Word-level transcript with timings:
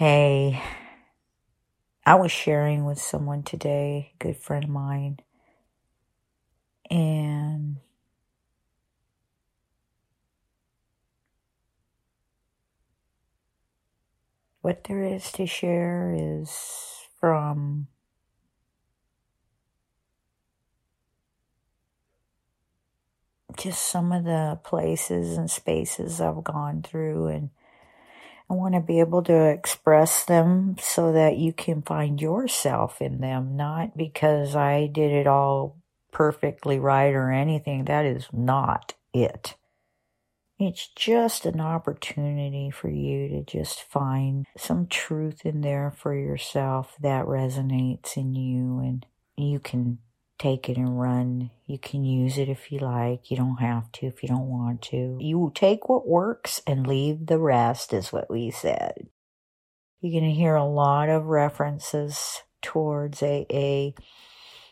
Hey, 0.00 0.62
I 2.06 2.14
was 2.14 2.32
sharing 2.32 2.86
with 2.86 2.98
someone 2.98 3.42
today, 3.42 4.12
a 4.14 4.24
good 4.24 4.38
friend 4.38 4.64
of 4.64 4.70
mine, 4.70 5.18
and 6.90 7.76
what 14.62 14.84
there 14.84 15.02
is 15.02 15.30
to 15.32 15.44
share 15.44 16.16
is 16.18 17.06
from 17.20 17.88
just 23.58 23.82
some 23.82 24.12
of 24.12 24.24
the 24.24 24.58
places 24.64 25.36
and 25.36 25.50
spaces 25.50 26.22
I've 26.22 26.42
gone 26.42 26.80
through 26.80 27.26
and 27.26 27.50
I 28.50 28.54
want 28.54 28.74
to 28.74 28.80
be 28.80 28.98
able 28.98 29.22
to 29.24 29.46
express 29.46 30.24
them 30.24 30.74
so 30.80 31.12
that 31.12 31.36
you 31.36 31.52
can 31.52 31.82
find 31.82 32.20
yourself 32.20 33.00
in 33.00 33.20
them, 33.20 33.56
not 33.56 33.96
because 33.96 34.56
I 34.56 34.88
did 34.88 35.12
it 35.12 35.28
all 35.28 35.76
perfectly 36.10 36.80
right 36.80 37.14
or 37.14 37.30
anything. 37.30 37.84
That 37.84 38.04
is 38.04 38.26
not 38.32 38.94
it. 39.14 39.54
It's 40.58 40.88
just 40.88 41.46
an 41.46 41.60
opportunity 41.60 42.70
for 42.70 42.90
you 42.90 43.28
to 43.28 43.44
just 43.44 43.82
find 43.84 44.46
some 44.58 44.88
truth 44.88 45.46
in 45.46 45.60
there 45.60 45.92
for 45.96 46.12
yourself 46.12 46.96
that 47.00 47.26
resonates 47.26 48.16
in 48.16 48.34
you 48.34 48.80
and 48.80 49.06
you 49.36 49.60
can 49.60 49.98
take 50.40 50.68
it 50.70 50.78
and 50.78 50.98
run. 50.98 51.50
You 51.66 51.78
can 51.78 52.02
use 52.02 52.38
it 52.38 52.48
if 52.48 52.72
you 52.72 52.78
like. 52.78 53.30
You 53.30 53.36
don't 53.36 53.60
have 53.60 53.92
to 53.92 54.06
if 54.06 54.22
you 54.22 54.28
don't 54.28 54.48
want 54.48 54.82
to. 54.82 55.18
You 55.20 55.52
take 55.54 55.88
what 55.88 56.08
works 56.08 56.62
and 56.66 56.86
leave 56.86 57.26
the 57.26 57.38
rest, 57.38 57.92
is 57.92 58.12
what 58.12 58.30
we 58.30 58.50
said. 58.50 59.06
You're 60.00 60.18
going 60.18 60.32
to 60.32 60.36
hear 60.36 60.54
a 60.54 60.64
lot 60.64 61.10
of 61.10 61.26
references 61.26 62.42
towards 62.62 63.22
AA. 63.22 63.90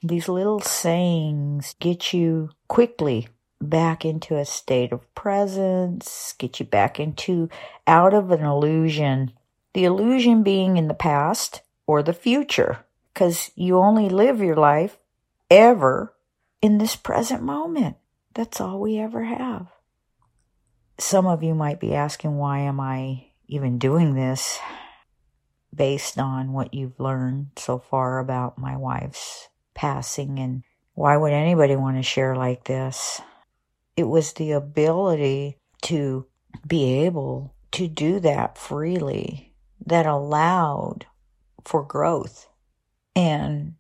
These 0.03 0.29
little 0.29 0.61
sayings 0.61 1.75
get 1.79 2.15
you 2.15 2.51
quickly 2.67 3.29
back 3.61 4.05
into 4.05 4.39
a 4.39 4.47
state 4.47 4.91
of 4.93 5.15
presence, 5.15 6.35
get 6.39 6.61
you 6.61 6.67
back 6.67 6.99
into 6.99 7.51
out 7.87 8.15
of 8.15 8.31
an 8.31 8.43
illusion. 8.43 9.33
The 9.75 9.85
illusion 9.85 10.43
being 10.43 10.79
in 10.79 10.89
the 10.89 10.95
past 10.95 11.61
or 11.87 12.03
the 12.03 12.15
future, 12.15 12.87
because 13.13 13.51
you 13.55 13.77
only 13.77 14.09
live 14.09 14.41
your 14.41 14.57
life 14.57 14.97
ever 15.51 16.15
in 16.61 16.79
this 16.79 16.97
present 16.97 17.43
moment. 17.43 17.97
That's 18.35 18.61
all 18.61 18.81
we 18.81 18.99
ever 18.99 19.25
have. 19.25 19.69
Some 20.99 21.27
of 21.27 21.43
you 21.43 21.55
might 21.55 21.81
be 21.81 21.95
asking, 21.95 22.37
why 22.37 22.61
am 22.61 22.81
I 22.81 23.29
even 23.47 23.79
doing 23.79 24.15
this 24.15 24.59
based 25.75 26.19
on 26.19 26.53
what 26.53 26.75
you've 26.75 26.99
learned 26.99 27.51
so 27.57 27.79
far 27.79 28.19
about 28.19 28.59
my 28.59 28.77
wife's 28.77 29.49
passing 29.75 30.39
and 30.39 30.63
why 30.95 31.17
would 31.17 31.33
anybody 31.33 31.77
want 31.77 31.97
to 31.97 32.03
share 32.03 32.35
like 32.35 32.65
this? 32.65 33.21
It 33.97 34.05
was 34.05 34.33
the 34.33 34.53
ability 34.53 35.59
to 35.83 36.27
be 36.67 37.05
able 37.05 37.55
to 37.73 37.87
do 37.87 38.19
that 38.21 38.59
freely 38.59 39.55
that 39.87 40.07
allowed 40.07 41.07
for 41.65 41.85
growth 41.85 42.49
and 43.15 43.75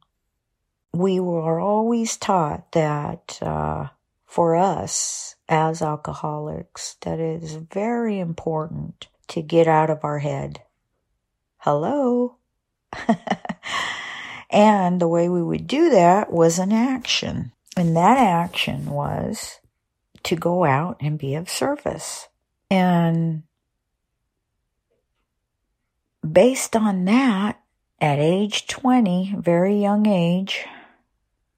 we 0.93 1.21
were 1.21 1.61
always 1.61 2.17
taught 2.17 2.73
that 2.73 3.39
uh, 3.43 3.89
for 4.27 4.57
us 4.57 5.37
as 5.49 5.83
alcoholics, 5.83 6.97
that 7.03 7.19
it 7.19 7.43
is 7.43 7.55
very 7.55 8.19
important 8.19 9.09
to 9.29 9.43
get 9.43 9.67
out 9.67 9.91
of 9.91 10.05
our 10.05 10.19
head. 10.19 10.63
Hello. 11.59 12.37
and 14.51 15.01
the 15.01 15.09
way 15.09 15.29
we 15.29 15.43
would 15.43 15.67
do 15.67 15.91
that 15.91 16.33
was 16.33 16.59
an 16.59 16.73
action. 16.73 17.53
And 17.77 17.97
that 17.97 18.19
action 18.19 18.87
was 18.87 19.61
to 20.25 20.37
go 20.37 20.65
out 20.65 20.97
and 21.01 21.19
be 21.19 21.35
of 21.35 21.49
service. 21.49 22.29
And 22.71 23.45
based 26.31 26.75
on 26.75 27.05
that, 27.07 27.61
at 28.01 28.19
age 28.19 28.67
20, 28.69 29.37
very 29.39 29.81
young 29.81 30.07
age, 30.07 30.67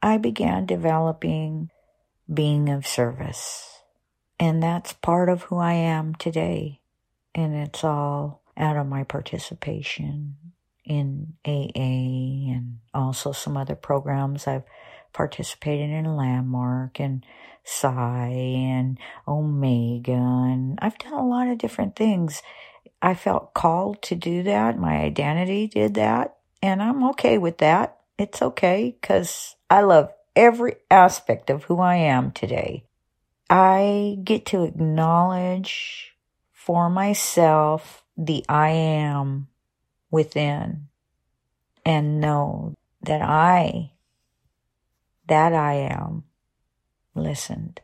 I 0.02 0.16
began 0.16 0.66
developing 0.66 1.70
being 2.32 2.68
of 2.68 2.86
service. 2.86 3.82
And 4.38 4.62
that's 4.62 4.94
part 4.94 5.28
of 5.28 5.42
who 5.42 5.58
I 5.58 5.74
am 5.74 6.14
today. 6.14 6.80
And 7.34 7.54
it's 7.54 7.84
all 7.84 8.42
out 8.56 8.76
of 8.76 8.86
my 8.86 9.04
participation 9.04 10.36
in 10.84 11.34
AA 11.44 12.50
and 12.54 12.78
also 12.94 13.32
some 13.32 13.56
other 13.56 13.74
programs 13.74 14.46
I've 14.46 14.64
participated 15.12 15.90
in 15.90 16.16
Landmark 16.16 16.98
and 17.00 17.24
Psi 17.64 18.28
and 18.28 18.98
Omega. 19.28 20.12
And 20.12 20.78
I've 20.80 20.98
done 20.98 21.12
a 21.12 21.26
lot 21.26 21.48
of 21.48 21.58
different 21.58 21.94
things. 21.94 22.42
I 23.02 23.14
felt 23.14 23.54
called 23.54 24.02
to 24.02 24.14
do 24.14 24.42
that. 24.44 24.78
My 24.78 24.96
identity 24.96 25.66
did 25.66 25.94
that. 25.94 26.36
And 26.62 26.82
I'm 26.82 27.04
okay 27.10 27.38
with 27.38 27.58
that. 27.58 27.99
It's 28.20 28.42
okay 28.42 28.98
because 29.00 29.56
I 29.70 29.81
love 29.81 30.12
every 30.36 30.76
aspect 30.91 31.48
of 31.48 31.64
who 31.64 31.81
I 31.81 31.94
am 31.97 32.32
today. 32.32 32.84
I 33.48 34.19
get 34.22 34.44
to 34.47 34.64
acknowledge 34.64 36.14
for 36.53 36.91
myself 36.91 38.04
the 38.19 38.44
I 38.47 38.72
am 38.72 39.48
within 40.10 40.88
and 41.86 42.20
know 42.20 42.75
that 43.00 43.22
I, 43.22 43.92
that 45.26 45.54
I 45.54 45.76
am, 45.76 46.25
listened. 47.14 47.80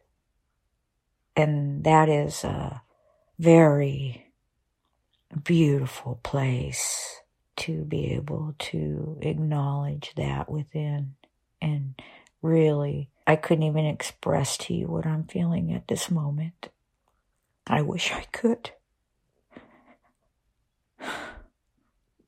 And 1.35 1.83
that 1.85 2.11
is 2.11 2.45
a 2.45 2.83
very 3.39 4.27
beautiful 5.45 6.21
place 6.23 7.23
to 7.57 7.85
be 7.85 8.13
able 8.13 8.55
to 8.59 9.19
acknowledge 9.23 10.13
that 10.17 10.51
within 10.51 11.15
and 11.61 11.95
really, 12.43 13.11
I 13.27 13.37
couldn't 13.37 13.65
even 13.65 13.87
express 13.87 14.57
to 14.59 14.75
you 14.75 14.87
what 14.87 15.07
I'm 15.07 15.25
feeling 15.25 15.73
at 15.73 15.89
this 15.89 16.11
moment. 16.11 16.69
I 17.67 17.83
wish 17.83 18.13
I 18.13 18.23
could. 18.33 18.71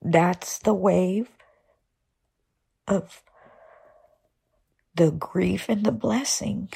That's 0.03 0.59
the 0.59 0.75
wave 0.75 1.29
of 2.87 3.23
the 4.95 5.11
grief 5.13 5.69
and 5.69 5.85
the 5.85 5.93
blessing. 5.93 6.71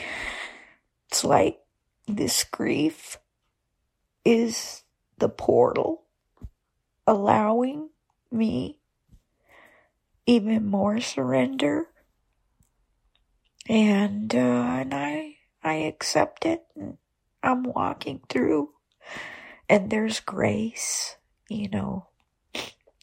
It's 1.11 1.25
like 1.25 1.59
this 2.07 2.45
grief 2.45 3.19
is 4.25 4.83
the 5.19 5.29
portal 5.29 6.05
allowing 7.07 7.91
me 8.33 8.79
even 10.27 10.67
more 10.67 11.01
surrender 11.01 11.89
and 13.69 14.35
uh, 14.35 14.39
and 14.39 14.95
I 14.95 15.37
I 15.63 15.75
accept 15.75 16.45
it. 16.45 16.63
I'm 17.43 17.63
walking 17.63 18.21
through, 18.29 18.71
and 19.69 19.91
there's 19.91 20.21
grace. 20.21 21.17
You 21.49 21.69
know, 21.69 22.09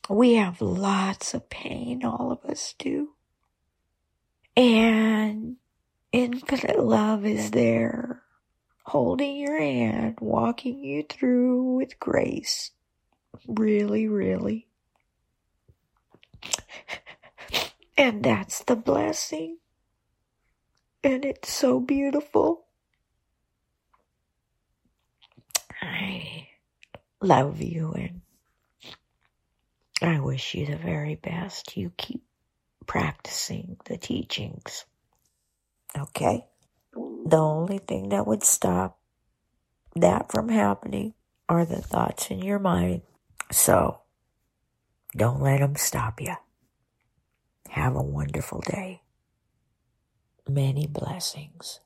we 0.09 0.33
have 0.33 0.61
lots 0.61 1.33
of 1.33 1.49
pain. 1.49 2.03
All 2.03 2.31
of 2.31 2.49
us 2.49 2.75
do, 2.77 3.13
and 4.55 5.57
infinite 6.11 6.79
love 6.79 7.25
is 7.25 7.51
there, 7.51 8.23
holding 8.83 9.37
your 9.37 9.59
hand, 9.59 10.17
walking 10.19 10.83
you 10.83 11.03
through 11.07 11.75
with 11.75 11.99
grace. 11.99 12.71
Really, 13.47 14.07
really. 14.07 14.68
And 17.99 18.23
that's 18.23 18.63
the 18.63 18.77
blessing 18.77 19.57
and 21.03 21.25
it's 21.25 21.51
so 21.51 21.81
beautiful. 21.81 22.65
I 25.81 26.47
love 27.21 27.61
you 27.61 27.91
and 27.91 28.21
I 30.01 30.21
wish 30.21 30.55
you 30.55 30.65
the 30.65 30.77
very 30.77 31.15
best. 31.15 31.75
You 31.75 31.91
keep 31.97 32.23
practicing 32.85 33.75
the 33.83 33.97
teachings. 33.97 34.85
Okay? 35.97 36.45
The 36.93 37.37
only 37.37 37.79
thing 37.79 38.09
that 38.09 38.25
would 38.25 38.43
stop 38.43 38.97
that 39.97 40.31
from 40.31 40.47
happening 40.47 41.15
are 41.49 41.65
the 41.65 41.81
thoughts 41.81 42.31
in 42.31 42.39
your 42.39 42.59
mind. 42.59 43.01
So, 43.51 44.03
don't 45.17 45.41
let 45.41 45.59
them 45.59 45.75
stop 45.75 46.21
you. 46.21 46.35
Have 47.79 47.95
a 47.95 48.03
wonderful 48.03 48.59
day 48.59 49.03
many 50.49 50.85
blessings. 50.85 51.79